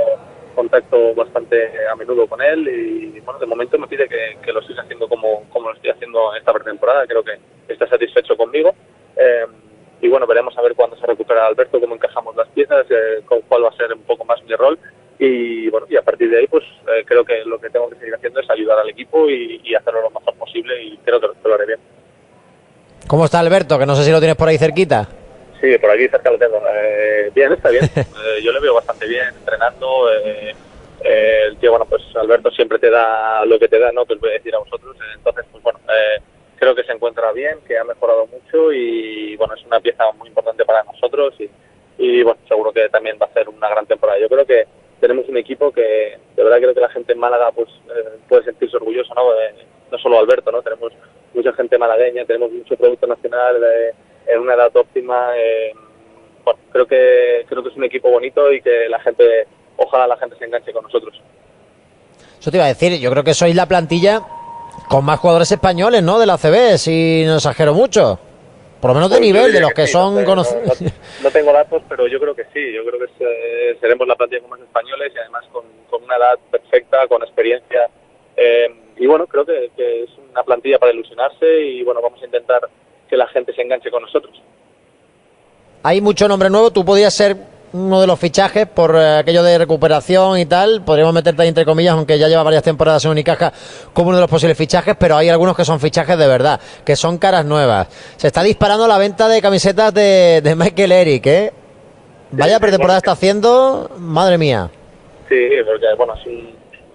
contacto 0.53 1.15
bastante 1.15 1.71
a 1.87 1.95
menudo 1.95 2.27
con 2.27 2.41
él 2.41 2.67
y 2.67 3.19
bueno, 3.21 3.39
de 3.39 3.45
momento 3.45 3.77
me 3.77 3.87
pide 3.87 4.09
que, 4.09 4.37
que 4.43 4.51
lo 4.51 4.61
siga 4.63 4.81
haciendo 4.81 5.07
como, 5.07 5.47
como 5.49 5.69
lo 5.69 5.75
estoy 5.75 5.91
haciendo 5.91 6.35
esta 6.35 6.53
pretemporada. 6.53 7.07
Creo 7.07 7.23
que 7.23 7.39
está 7.67 7.87
satisfecho 7.87 8.37
conmigo. 8.37 8.75
Eh, 9.15 9.45
y 10.01 10.07
bueno, 10.07 10.25
veremos 10.25 10.57
a 10.57 10.61
ver 10.61 10.75
cuándo 10.75 10.95
se 10.97 11.05
recupera 11.05 11.45
Alberto, 11.45 11.79
cómo 11.79 11.95
encajamos 11.95 12.35
las 12.35 12.47
piezas, 12.49 12.68
eh, 12.89 13.21
con 13.25 13.41
cuál 13.41 13.63
va 13.65 13.69
a 13.69 13.77
ser 13.77 13.93
un 13.93 14.03
poco 14.03 14.25
más 14.25 14.41
mi 14.43 14.53
rol 14.55 14.77
y 15.17 15.69
bueno, 15.69 15.85
y 15.89 15.97
a 15.97 16.01
partir 16.01 16.29
de 16.29 16.39
ahí 16.39 16.47
pues 16.47 16.63
eh, 16.63 17.03
creo 17.05 17.25
que 17.25 17.43
lo 17.45 17.59
que 17.59 17.69
tengo 17.69 17.89
que 17.89 17.97
seguir 17.97 18.15
haciendo 18.15 18.39
es 18.39 18.49
ayudar 18.49 18.79
al 18.79 18.89
equipo 18.89 19.29
y, 19.29 19.59
hacerlo 19.75 20.01
lo 20.01 20.09
mejor 20.09 20.33
posible 20.35 20.83
y 20.83 20.97
creo 20.97 21.19
que 21.19 21.27
lo, 21.27 21.53
haré 21.53 21.65
bien. 21.65 21.79
¿Cómo 23.07 23.25
está 23.25 23.39
Alberto? 23.39 23.77
Que 23.77 23.85
no 23.85 23.95
sé 23.95 24.03
si 24.03 24.11
lo 24.11 24.19
tienes 24.19 24.35
por 24.35 24.47
ahí 24.47 24.57
cerquita. 24.57 25.07
Sí, 25.61 25.77
por 25.77 25.91
aquí 25.91 26.07
cerca 26.07 26.31
lo 26.31 26.37
tengo. 26.37 26.61
Eh, 26.73 27.31
bien, 27.35 27.51
está 27.53 27.69
bien. 27.69 27.89
yo 28.43 28.51
le 28.51 28.59
veo 28.59 28.73
bastante 28.73 29.07
bien 29.07 29.27
entrenando. 29.39 30.09
el 31.03 31.57
tío, 31.57 31.71
bueno, 31.71 31.85
pues 31.85 32.01
Alberto 32.15 32.49
siempre 32.51 32.79
te 32.79 32.89
da 32.89 33.45
lo 33.45 33.59
que 33.59 33.67
te 33.67 33.79
da, 33.79 33.91
¿no? 33.91 34.05
Que 34.05 34.13
os 34.13 34.19
voy 34.19 34.31
a 34.31 34.33
decir 34.33 34.55
a 34.55 34.59
vosotros. 34.59 34.95
Entonces, 35.15 35.45
pues 35.51 35.63
bueno, 35.63 35.79
creo 36.59 36.75
que 36.75 36.83
se 36.83 36.91
encuentra 36.91 37.31
bien, 37.31 37.57
que 37.67 37.77
ha 37.77 37.83
mejorado 37.83 38.27
mucho 38.27 38.71
y 38.71 39.35
bueno, 39.37 39.53
es 39.55 39.65
una 39.65 39.79
pieza 39.79 40.03
muy 40.17 40.27
importante 40.27 40.65
para 40.65 40.83
nosotros 40.83 41.33
y, 41.39 41.49
y 41.99 42.23
bueno, 42.23 42.39
seguro 42.47 42.71
que 42.71 42.87
también 42.89 43.17
va 43.21 43.25
a 43.25 43.33
ser 43.33 43.49
una 43.49 43.69
gran 43.69 43.85
temporada. 43.85 44.17
Yo 44.19 44.29
creo 44.29 44.45
que 44.45 44.65
tenemos 45.01 45.27
un 45.27 45.37
equipo 45.37 45.71
que 45.71 46.17
de 46.35 46.43
verdad 46.43 46.57
creo 46.57 46.73
que 46.73 46.79
la 46.79 46.89
gente 46.89 47.13
en 47.13 47.19
Málaga 47.19 47.51
pues 47.51 47.69
eh, 47.89 48.17
puede 48.27 48.43
sentirse 48.45 48.77
orgulloso, 48.77 49.13
¿no? 49.13 49.23
no 49.91 49.97
solo 49.97 50.19
Alberto, 50.19 50.51
¿no? 50.51 50.61
Tenemos 50.61 50.93
mucha 51.33 51.51
gente 51.53 51.77
malagueña, 51.77 52.25
tenemos 52.25 52.51
mucho 52.51 52.75
producto 52.77 53.05
nacional 53.05 53.57
eh, 53.63 53.93
en 54.27 54.39
una 54.39 54.53
edad 54.53 54.75
óptima. 54.75 55.31
Eh, 55.37 55.73
bueno, 56.45 56.59
creo 56.71 56.85
que 56.85 57.45
creo 57.47 57.63
que 57.63 57.69
es 57.69 57.75
un 57.75 57.83
equipo 57.83 58.09
bonito 58.09 58.51
y 58.51 58.61
que 58.61 58.87
la 58.87 58.99
gente, 58.99 59.45
ojalá 59.75 60.07
la 60.07 60.17
gente 60.17 60.37
se 60.37 60.45
enganche 60.45 60.71
con 60.71 60.83
nosotros. 60.83 61.21
Eso 62.39 62.49
te 62.49 62.57
iba 62.57 62.65
a 62.65 62.69
decir, 62.69 62.97
yo 62.99 63.11
creo 63.11 63.23
que 63.25 63.33
sois 63.33 63.55
la 63.55 63.65
plantilla 63.65 64.21
con 64.87 65.03
más 65.03 65.19
jugadores 65.19 65.51
españoles, 65.51 66.01
¿no? 66.01 66.17
De 66.17 66.25
la 66.25 66.37
CB, 66.37 66.77
si 66.77 67.23
no 67.25 67.35
exagero 67.35 67.73
mucho. 67.73 68.19
Por 68.79 68.91
lo 68.91 68.95
menos 68.95 69.09
de 69.09 69.17
pues 69.17 69.27
nivel, 69.27 69.51
de 69.51 69.59
los 69.59 69.73
que, 69.73 69.87
son 69.87 70.23
conocidos. 70.23 70.81
No, 71.21 71.31
tengo 71.31 71.51
datos, 71.51 71.83
pero 71.89 72.07
yo 72.07 72.19
creo 72.19 72.33
que 72.33 72.45
sí. 72.53 72.73
Yo 72.73 72.85
creo 72.85 72.99
que 72.99 73.77
seremos 73.81 74.07
la 74.07 74.15
plantilla 74.15 74.41
con 74.41 74.51
más 74.51 74.61
españoles 74.61 75.11
y 75.13 75.19
además 75.19 75.43
con, 75.51 75.65
una 76.01 76.15
edad 76.15 76.39
perfecta, 76.49 77.07
con 77.07 77.21
experiencia. 77.21 77.89
Eh, 78.37 78.73
y 78.97 79.05
bueno, 79.05 79.27
creo 79.27 79.45
que, 79.45 79.69
es 79.75 80.09
una 80.31 80.43
plantilla 80.43 80.79
para 80.79 80.93
ilusionarse 80.93 81.61
y 81.61 81.83
bueno, 81.83 82.01
vamos 82.01 82.21
a 82.21 82.25
intentar 82.25 82.61
que 83.09 83.17
la 83.17 83.27
gente 83.27 83.53
se 83.53 83.61
enganche 83.61 83.91
con 83.91 84.01
nosotros. 84.03 84.41
Hay 85.83 85.99
mucho 85.99 86.27
nombre 86.27 86.49
nuevo. 86.49 86.71
Tú 86.71 86.85
podías 86.85 87.13
ser 87.13 87.35
uno 87.73 88.01
de 88.01 88.07
los 88.07 88.19
fichajes 88.19 88.67
por 88.67 88.95
eh, 88.95 89.17
aquello 89.19 89.43
de 89.43 89.57
recuperación 89.57 90.39
y 90.39 90.45
tal. 90.45 90.83
Podríamos 90.83 91.13
meterte 91.13 91.41
ahí 91.41 91.47
entre 91.47 91.65
comillas, 91.65 91.93
aunque 91.93 92.17
ya 92.17 92.27
lleva 92.27 92.43
varias 92.43 92.63
temporadas 92.63 93.03
en 93.05 93.11
Unicaja, 93.11 93.53
como 93.93 94.09
uno 94.09 94.17
de 94.17 94.21
los 94.21 94.29
posibles 94.29 94.57
fichajes, 94.57 94.95
pero 94.99 95.15
hay 95.15 95.29
algunos 95.29 95.55
que 95.55 95.65
son 95.65 95.79
fichajes 95.79 96.17
de 96.17 96.27
verdad, 96.27 96.59
que 96.85 96.95
son 96.95 97.17
caras 97.17 97.45
nuevas. 97.45 97.87
Se 98.17 98.27
está 98.27 98.43
disparando 98.43 98.87
la 98.87 98.97
venta 98.97 99.27
de 99.27 99.41
camisetas 99.41 99.93
de, 99.93 100.41
de 100.43 100.55
Michael 100.55 100.91
Eric, 100.91 101.27
¿eh? 101.27 101.53
Vaya 102.31 102.59
pretemporada 102.59 102.99
está 102.99 103.11
haciendo, 103.13 103.89
madre 103.97 104.37
mía. 104.37 104.69
Sí, 105.27 105.47
porque 105.65 105.85
bueno, 105.97 106.13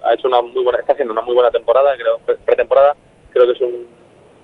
ha 0.04 0.14
hecho 0.14 0.28
una 0.28 0.40
muy 0.43 0.62
buena, 0.62 0.78
está 0.78 0.93
haciendo 0.93 1.12
una 1.12 1.23
muy 1.23 1.35
buena 1.35 1.50
temporada, 1.50 1.90
creo, 1.97 2.19
pretemporada. 2.45 2.95
Creo 3.33 3.47
que 3.47 3.52
es 3.52 3.61
un, 3.61 3.87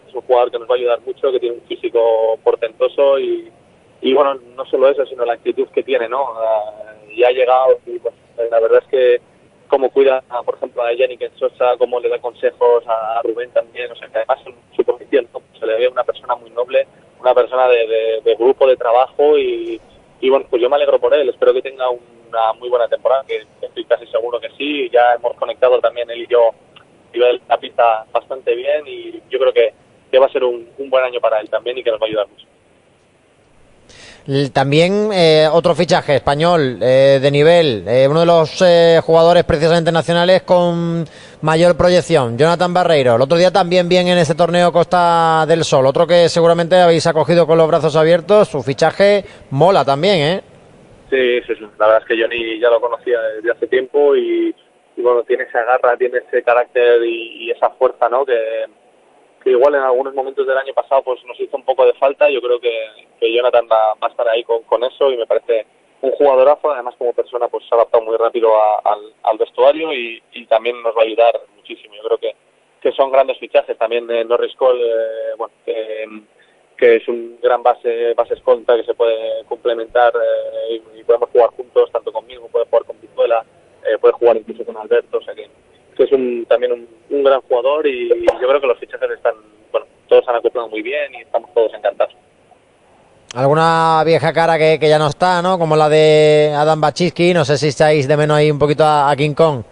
es 0.09 0.15
un 0.15 0.23
jugador 0.23 0.51
que 0.51 0.59
nos 0.59 0.69
va 0.69 0.75
a 0.75 0.79
ayudar 0.79 1.01
mucho, 1.07 1.31
que 1.31 1.39
tiene 1.39 1.57
un 1.57 1.63
físico 1.63 2.39
portentoso 2.43 3.21
y 3.21 3.51
y 4.03 4.15
bueno, 4.15 4.35
no 4.57 4.65
solo 4.67 4.89
eso, 4.89 5.05
sino 5.07 5.25
la 5.25 5.35
actitud 5.35 5.69
que 5.69 5.83
tiene, 5.83 6.09
¿no? 6.09 6.35
y 7.11 7.25
ha 7.25 7.31
llegado 7.31 7.79
y 7.87 7.99
pues 7.99 8.15
la 8.51 8.61
verdad 8.61 8.83
es 8.83 8.89
que 8.89 9.21
cómo 9.69 9.91
cuida, 9.91 10.23
por 10.45 10.57
ejemplo, 10.57 10.83
a 10.83 10.93
Yannick 10.93 11.33
Sosa, 11.37 11.77
cómo 11.79 12.01
le 12.01 12.09
da 12.09 12.19
consejos 12.19 12.85
a 12.87 13.21
Rubén 13.23 13.51
también, 13.51 13.91
o 13.91 13.95
sea, 13.95 14.09
que 14.09 14.19
además 14.19 14.41
en 14.47 14.55
su 14.75 14.85
posición 14.85 15.29
se 15.59 15.67
le 15.67 15.79
ve 15.79 15.89
una 15.89 16.03
persona 16.03 16.35
muy 16.35 16.51
noble, 16.51 16.87
una 17.21 17.35
persona 17.35 17.69
de, 17.69 18.37
grupo 18.39 18.67
de 18.67 18.77
trabajo 18.77 19.39
y, 19.39 19.81
y, 20.21 20.29
bueno, 20.29 20.47
pues 20.51 20.61
yo 20.61 20.69
me 20.69 20.77
alegro 20.77 20.99
por 20.99 21.15
él, 21.15 21.29
espero 21.29 21.55
que 21.55 21.63
tenga 21.63 21.89
una 21.89 22.53
muy 22.55 22.69
buena 22.69 22.89
temporada, 22.89 23.25
que 23.27 23.47
estoy 23.63 23.85
casi 23.85 24.07
seguro 24.07 24.41
que 24.41 24.51
sí, 24.59 24.91
ya 24.91 25.15
hemos 25.15 25.37
conectado 25.37 25.79
también 25.81 26.11
él 26.11 26.23
y 26.23 26.27
yo, 26.27 26.51
y 27.13 27.19
la 27.19 27.59
pista 27.59 28.07
bastante 28.13 28.55
bien 28.57 28.85
y 28.87 29.23
yo 29.31 29.39
creo 29.39 29.53
que, 29.53 29.73
que 30.11 30.19
va 30.19 30.27
a 30.27 30.33
ser 30.33 30.43
un, 30.43 30.69
un 30.79 30.91
buen 30.91 31.05
año 31.05 31.21
para 31.21 31.41
él 31.41 31.49
también 31.49 31.79
y 31.79 31.85
que 31.85 31.91
nos 31.91 32.01
va 32.01 32.07
a 32.07 32.09
ayudar 32.09 32.29
mucho. 32.29 32.47
También 34.53 35.11
eh, 35.13 35.49
otro 35.51 35.75
fichaje 35.75 36.15
español 36.15 36.79
eh, 36.81 37.19
de 37.21 37.31
nivel, 37.33 37.85
eh, 37.89 38.07
uno 38.09 38.21
de 38.21 38.27
los 38.27 38.63
jugadores 39.03 39.43
precisamente 39.43 39.91
nacionales 39.91 40.43
con 40.43 41.05
mayor 41.43 41.77
proyección, 41.77 42.39
Jonathan 42.39 42.73
Barreiro. 42.73 43.17
El 43.17 43.23
otro 43.23 43.37
día 43.37 43.51
también 43.51 43.89
bien 43.89 44.07
en 44.07 44.19
este 44.19 44.37
torneo 44.37 44.71
Costa 44.71 45.45
del 45.49 45.65
Sol, 45.65 45.85
otro 45.85 46.07
que 46.07 46.29
seguramente 46.29 46.77
habéis 46.77 47.09
acogido 47.09 47.45
con 47.45 47.59
los 47.59 47.67
brazos 47.67 47.97
abiertos. 47.97 48.47
Su 48.47 48.63
fichaje 48.63 49.25
mola 49.51 49.85
también, 49.85 50.19
¿eh? 50.21 50.41
Sí, 51.11 51.41
sí, 51.49 51.55
la 51.77 51.87
verdad 51.87 52.03
es 52.03 52.07
que 52.07 52.23
Johnny 52.23 52.61
ya 52.61 52.71
lo 52.71 52.81
conocía 52.81 53.19
desde 53.35 53.51
hace 53.51 53.67
tiempo 53.67 54.15
y, 54.15 54.55
bueno, 54.99 55.25
tiene 55.25 55.43
esa 55.43 55.65
garra, 55.65 55.97
tiene 55.97 56.19
ese 56.19 56.45
carácter 56.45 57.03
y, 57.05 57.47
y 57.47 57.51
esa 57.51 57.71
fuerza, 57.71 58.09
¿no? 58.09 58.25
Que 58.25 58.67
que 59.43 59.51
igual 59.51 59.75
en 59.75 59.83
algunos 59.83 60.15
momentos 60.15 60.47
del 60.47 60.59
año 60.59 60.75
pasado 60.75 61.03
pues 61.03 61.25
nos 61.25 61.39
hizo 61.41 61.57
un 61.57 61.65
poco 61.65 61.87
de 61.87 61.95
falta. 61.95 62.29
Yo 62.31 62.41
creo 62.41 62.61
que, 62.61 62.73
que 63.19 63.33
Jonathan 63.33 63.67
va, 63.71 63.95
a 64.01 64.09
estar 64.09 64.29
ahí 64.29 64.45
con, 64.45 64.63
con, 64.63 64.85
eso 64.85 65.11
y 65.11 65.17
me 65.17 65.27
parece 65.27 65.67
un 66.03 66.11
jugadorazo. 66.13 66.71
Además, 66.71 66.95
como 66.99 67.13
persona, 67.13 67.49
pues 67.49 67.65
se 67.69 67.75
ha 67.75 67.79
adaptado 67.79 68.05
muy 68.05 68.17
rápido 68.17 68.51
al, 68.85 69.15
al, 69.23 69.39
vestuario 69.39 69.93
y, 69.93 70.23
y, 70.33 70.47
también 70.47 70.83
nos 70.83 70.95
va 70.95 71.03
a 71.03 71.05
ayudar 71.05 71.41
muchísimo. 71.57 71.95
Yo 71.95 72.03
creo 72.03 72.19
que, 72.19 72.35
que 72.81 72.93
son 72.93 73.11
grandes 73.11 73.39
fichajes. 73.39 73.77
También 73.79 74.11
eh, 74.11 74.25
Norris 74.25 74.55
Cole, 74.57 74.83
eh, 74.83 75.35
bueno, 75.39 75.55
que, 75.65 76.23
que, 76.77 76.97
es 76.97 77.09
un 77.09 77.39
gran 77.43 77.63
base, 77.63 78.15
base 78.15 78.35
escolta 78.35 78.77
que 78.77 78.85
se 78.85 78.95
puede 78.95 79.45
complementar 79.45 80.13
eh, 80.15 80.83
y, 80.97 81.03
podemos 81.05 81.31
jugar 81.31 81.51
juntos, 81.51 81.91
tanto 81.91 82.13
conmigo, 82.13 82.47
puede 82.49 82.67
jugar 82.67 82.85
con 82.85 82.97
Pizuela, 82.97 83.45
eh, 83.85 83.99
puede 83.99 84.13
jugar 84.15 84.37
incluso 84.37 84.65
con 84.65 84.77
Alberto. 84.77 85.19
O 85.19 85.23
sea 85.23 85.35
que 85.35 85.49
es 86.05 86.13
un, 86.13 86.47
también 86.47 86.89
un, 87.11 87.23
gran 87.23 87.41
jugador 87.43 87.87
y 87.87 88.09
yo 88.09 88.49
creo 88.49 88.61
que 88.61 88.67
los 88.67 88.79
fichajes 88.79 89.11
están, 89.11 89.35
bueno, 89.71 89.87
todos 90.09 90.27
han 90.29 90.37
acoplado 90.37 90.69
muy 90.69 90.83
bien 90.83 91.15
y 91.15 91.23
estamos 91.23 91.53
todos 91.55 91.73
encantados. 91.75 92.15
Alguna 93.35 94.03
vieja 94.05 94.33
cara 94.33 94.59
que, 94.59 94.79
que 94.81 94.89
ya 94.89 94.99
no 94.99 95.07
está, 95.07 95.41
¿no? 95.41 95.59
Como 95.59 95.77
la 95.77 95.89
de 95.89 96.53
Adam 96.57 96.81
Bachiski, 96.81 97.33
no 97.33 97.45
sé 97.45 97.59
si 97.59 97.69
estáis 97.69 98.09
de 98.09 98.17
menos 98.17 98.37
ahí 98.37 98.51
un 98.51 98.59
poquito 98.59 98.85
a, 98.85 99.15
King 99.17 99.35
Kong. 99.35 99.63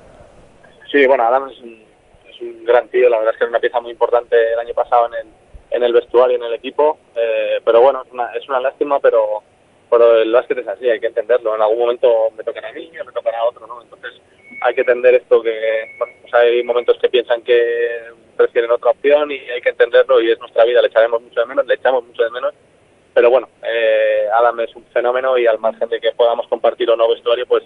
Sí, 0.93 1.07
bueno, 1.07 1.25
Adam 1.25 1.49
es 1.49 1.61
un, 1.61 1.83
es 2.31 2.41
un 2.41 2.65
gran 2.65 2.89
tío, 2.89 3.09
la 3.09 3.19
verdad 3.19 3.35
es 3.35 3.39
que 3.39 3.45
es 3.45 3.51
una 3.51 3.59
pieza 3.59 3.81
muy 3.81 3.91
importante 3.91 4.53
el 4.53 4.59
año 4.59 4.75
pasado 4.75 5.09
en 5.09 5.15
el, 5.15 5.33
en 5.71 5.83
el 5.83 5.93
vestuario, 5.93 6.37
en 6.37 6.45
el 6.45 6.55
equipo, 6.55 6.99
eh, 7.17 7.61
pero 7.65 7.81
bueno, 7.81 8.03
es 8.07 8.13
una, 8.13 8.33
es 8.33 8.49
una 8.49 8.61
lástima, 8.61 9.01
pero, 9.01 9.43
pero 9.91 10.19
el 10.19 10.33
básquet 10.33 10.59
es 10.59 10.69
así, 10.69 10.89
hay 10.89 11.01
que 11.01 11.09
entenderlo, 11.09 11.57
en 11.57 11.63
algún 11.63 11.81
momento 11.81 12.29
me 12.37 12.45
tocan 12.45 12.65
a 12.65 12.73
mí, 12.73 12.91
me 12.93 13.13
tocan 13.13 13.35
a 13.35 13.45
otro, 13.45 13.67
¿no? 13.67 13.83
Entonces 13.83 14.13
hay 14.61 14.75
que 14.75 14.81
entender 14.81 15.15
esto 15.15 15.43
que 15.43 15.95
pues 15.99 16.35
hay 16.35 16.63
momentos 16.63 16.99
que 17.01 17.09
piensan 17.09 17.43
que 17.43 18.01
prefieren 18.37 18.71
otra 18.71 18.91
opción 18.91 19.31
y 19.31 19.39
hay 19.39 19.61
que 19.61 19.71
entenderlo 19.71 20.21
y 20.21 20.31
es 20.31 20.39
nuestra 20.39 20.65
vida, 20.65 20.81
le 20.81 20.89
echaremos 20.89 21.21
mucho 21.23 21.41
de 21.41 21.47
menos, 21.47 21.67
le 21.67 21.75
echamos 21.75 22.05
mucho 22.05 22.23
de 22.23 22.31
menos, 22.31 22.55
pero 23.13 23.31
bueno, 23.31 23.49
eh, 23.63 24.29
Adam 24.33 24.61
es 24.61 24.75
un 24.77 24.85
fenómeno 24.87 25.37
y 25.39 25.47
al 25.47 25.59
margen 25.59 25.89
de 25.89 26.01
que 26.01 26.13
podamos 26.13 26.47
compartir 26.49 26.89
o 26.91 26.97
no 26.97 27.09
vestuario, 27.09 27.47
pues 27.47 27.65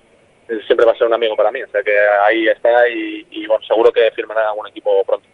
eh, 0.49 0.61
siempre 0.67 0.87
va 0.87 0.93
a 0.93 0.97
ser 0.97 1.07
un 1.07 1.15
amigo 1.15 1.37
para 1.37 1.53
mí, 1.53 1.63
o 1.63 1.69
sea 1.69 1.83
que 1.83 1.97
ahí 2.27 2.49
está 2.49 2.89
y, 2.89 3.27
y 3.31 3.47
bueno, 3.47 3.65
seguro 3.65 3.93
que 3.93 4.11
firmará 4.13 4.49
algún 4.49 4.67
equipo 4.67 5.05
pronto. 5.05 5.29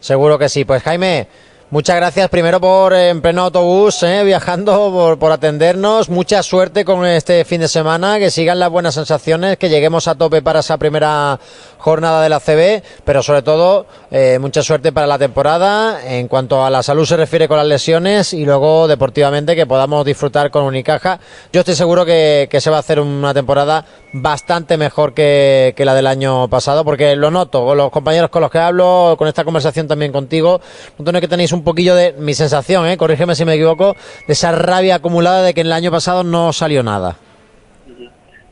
Seguro 0.00 0.38
que 0.38 0.48
sí, 0.50 0.64
pues 0.64 0.82
Jaime, 0.82 1.28
Muchas 1.74 1.96
gracias 1.96 2.28
primero 2.28 2.60
por 2.60 2.92
eh, 2.92 3.08
en 3.08 3.20
pleno 3.20 3.42
autobús, 3.42 4.00
eh, 4.04 4.22
viajando, 4.22 4.92
por, 4.92 5.18
por, 5.18 5.32
atendernos. 5.32 6.08
Mucha 6.08 6.40
suerte 6.44 6.84
con 6.84 7.04
este 7.04 7.44
fin 7.44 7.62
de 7.62 7.66
semana, 7.66 8.20
que 8.20 8.30
sigan 8.30 8.60
las 8.60 8.70
buenas 8.70 8.94
sensaciones, 8.94 9.56
que 9.56 9.68
lleguemos 9.68 10.06
a 10.06 10.14
tope 10.14 10.40
para 10.40 10.60
esa 10.60 10.78
primera 10.78 11.40
jornada 11.84 12.22
de 12.22 12.28
la 12.28 12.38
CB, 12.38 12.82
pero 13.04 13.22
sobre 13.24 13.42
todo 13.42 13.86
eh, 14.12 14.38
mucha 14.40 14.62
suerte 14.62 14.92
para 14.92 15.08
la 15.08 15.18
temporada 15.18 16.00
en 16.06 16.28
cuanto 16.28 16.64
a 16.64 16.70
la 16.70 16.82
salud 16.82 17.04
se 17.04 17.16
refiere 17.16 17.48
con 17.48 17.58
las 17.58 17.66
lesiones 17.66 18.32
y 18.32 18.46
luego 18.46 18.86
deportivamente 18.86 19.56
que 19.56 19.66
podamos 19.66 20.04
disfrutar 20.06 20.52
con 20.52 20.64
Unicaja. 20.64 21.18
Yo 21.52 21.60
estoy 21.60 21.74
seguro 21.74 22.06
que, 22.06 22.48
se 22.58 22.70
va 22.70 22.76
a 22.76 22.80
hacer 22.80 23.00
una 23.00 23.34
temporada 23.34 23.84
bastante 24.12 24.78
mejor 24.78 25.12
que, 25.12 25.74
que, 25.76 25.84
la 25.84 25.94
del 25.94 26.06
año 26.06 26.48
pasado, 26.48 26.84
porque 26.84 27.16
lo 27.16 27.32
noto 27.32 27.66
con 27.66 27.76
los 27.76 27.90
compañeros 27.90 28.30
con 28.30 28.42
los 28.42 28.50
que 28.50 28.58
hablo, 28.58 29.16
con 29.18 29.26
esta 29.26 29.44
conversación 29.44 29.88
también 29.88 30.12
contigo, 30.12 30.60
noto 30.96 31.20
que 31.20 31.28
tenéis 31.28 31.52
poquillo 31.64 31.94
de 31.94 32.12
mi 32.12 32.34
sensación, 32.34 32.86
¿eh? 32.86 32.96
corrígeme 32.96 33.34
si 33.34 33.44
me 33.44 33.54
equivoco, 33.54 33.94
de 34.26 34.32
esa 34.32 34.52
rabia 34.52 34.96
acumulada 34.96 35.42
de 35.42 35.54
que 35.54 35.62
en 35.62 35.68
el 35.68 35.72
año 35.72 35.90
pasado 35.90 36.22
no 36.22 36.52
salió 36.52 36.82
nada. 36.82 37.16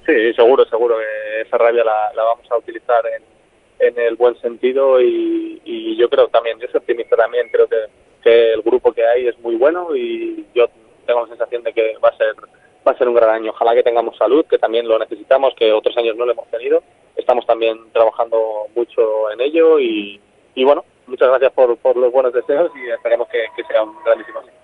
Sí, 0.06 0.32
seguro, 0.34 0.64
seguro 0.66 0.96
que 0.98 1.42
esa 1.42 1.58
rabia 1.58 1.84
la, 1.84 2.12
la 2.14 2.22
vamos 2.24 2.50
a 2.50 2.56
utilizar 2.56 3.02
en, 3.16 3.22
en 3.86 3.98
el 3.98 4.16
buen 4.16 4.38
sentido 4.40 5.00
y, 5.00 5.60
y, 5.64 5.96
yo 5.96 6.08
creo 6.08 6.28
también, 6.28 6.58
yo 6.58 6.66
soy 6.68 6.78
optimista 6.78 7.16
también, 7.16 7.48
creo 7.52 7.68
que, 7.68 7.76
que, 8.22 8.52
el 8.52 8.62
grupo 8.62 8.92
que 8.92 9.06
hay 9.06 9.28
es 9.28 9.38
muy 9.40 9.54
bueno 9.56 9.94
y 9.94 10.44
yo 10.54 10.66
tengo 11.06 11.22
la 11.22 11.28
sensación 11.28 11.62
de 11.62 11.72
que 11.72 11.96
va 12.02 12.08
a 12.08 12.16
ser 12.16 12.34
va 12.86 12.92
a 12.92 12.98
ser 12.98 13.08
un 13.08 13.14
gran 13.14 13.30
año. 13.30 13.52
Ojalá 13.52 13.74
que 13.74 13.84
tengamos 13.84 14.16
salud, 14.16 14.44
que 14.46 14.58
también 14.58 14.88
lo 14.88 14.98
necesitamos, 14.98 15.54
que 15.54 15.72
otros 15.72 15.96
años 15.96 16.16
no 16.16 16.26
lo 16.26 16.32
hemos 16.32 16.48
tenido. 16.48 16.82
Estamos 17.14 17.46
también 17.46 17.78
trabajando 17.92 18.66
mucho 18.74 19.30
en 19.30 19.40
ello 19.40 19.78
y 19.78 20.20
bueno, 20.56 20.84
muchas 21.06 21.28
gracias 21.28 21.52
por, 21.52 21.76
por 21.78 21.96
los 21.96 22.12
buenos 22.12 22.32
deseos 22.32 22.70
y 22.76 22.90
esperemos 22.90 23.28
que, 23.28 23.44
que 23.56 23.64
sea 23.64 23.82
un 23.82 23.94
grandísimo 24.04 24.40
año. 24.40 24.61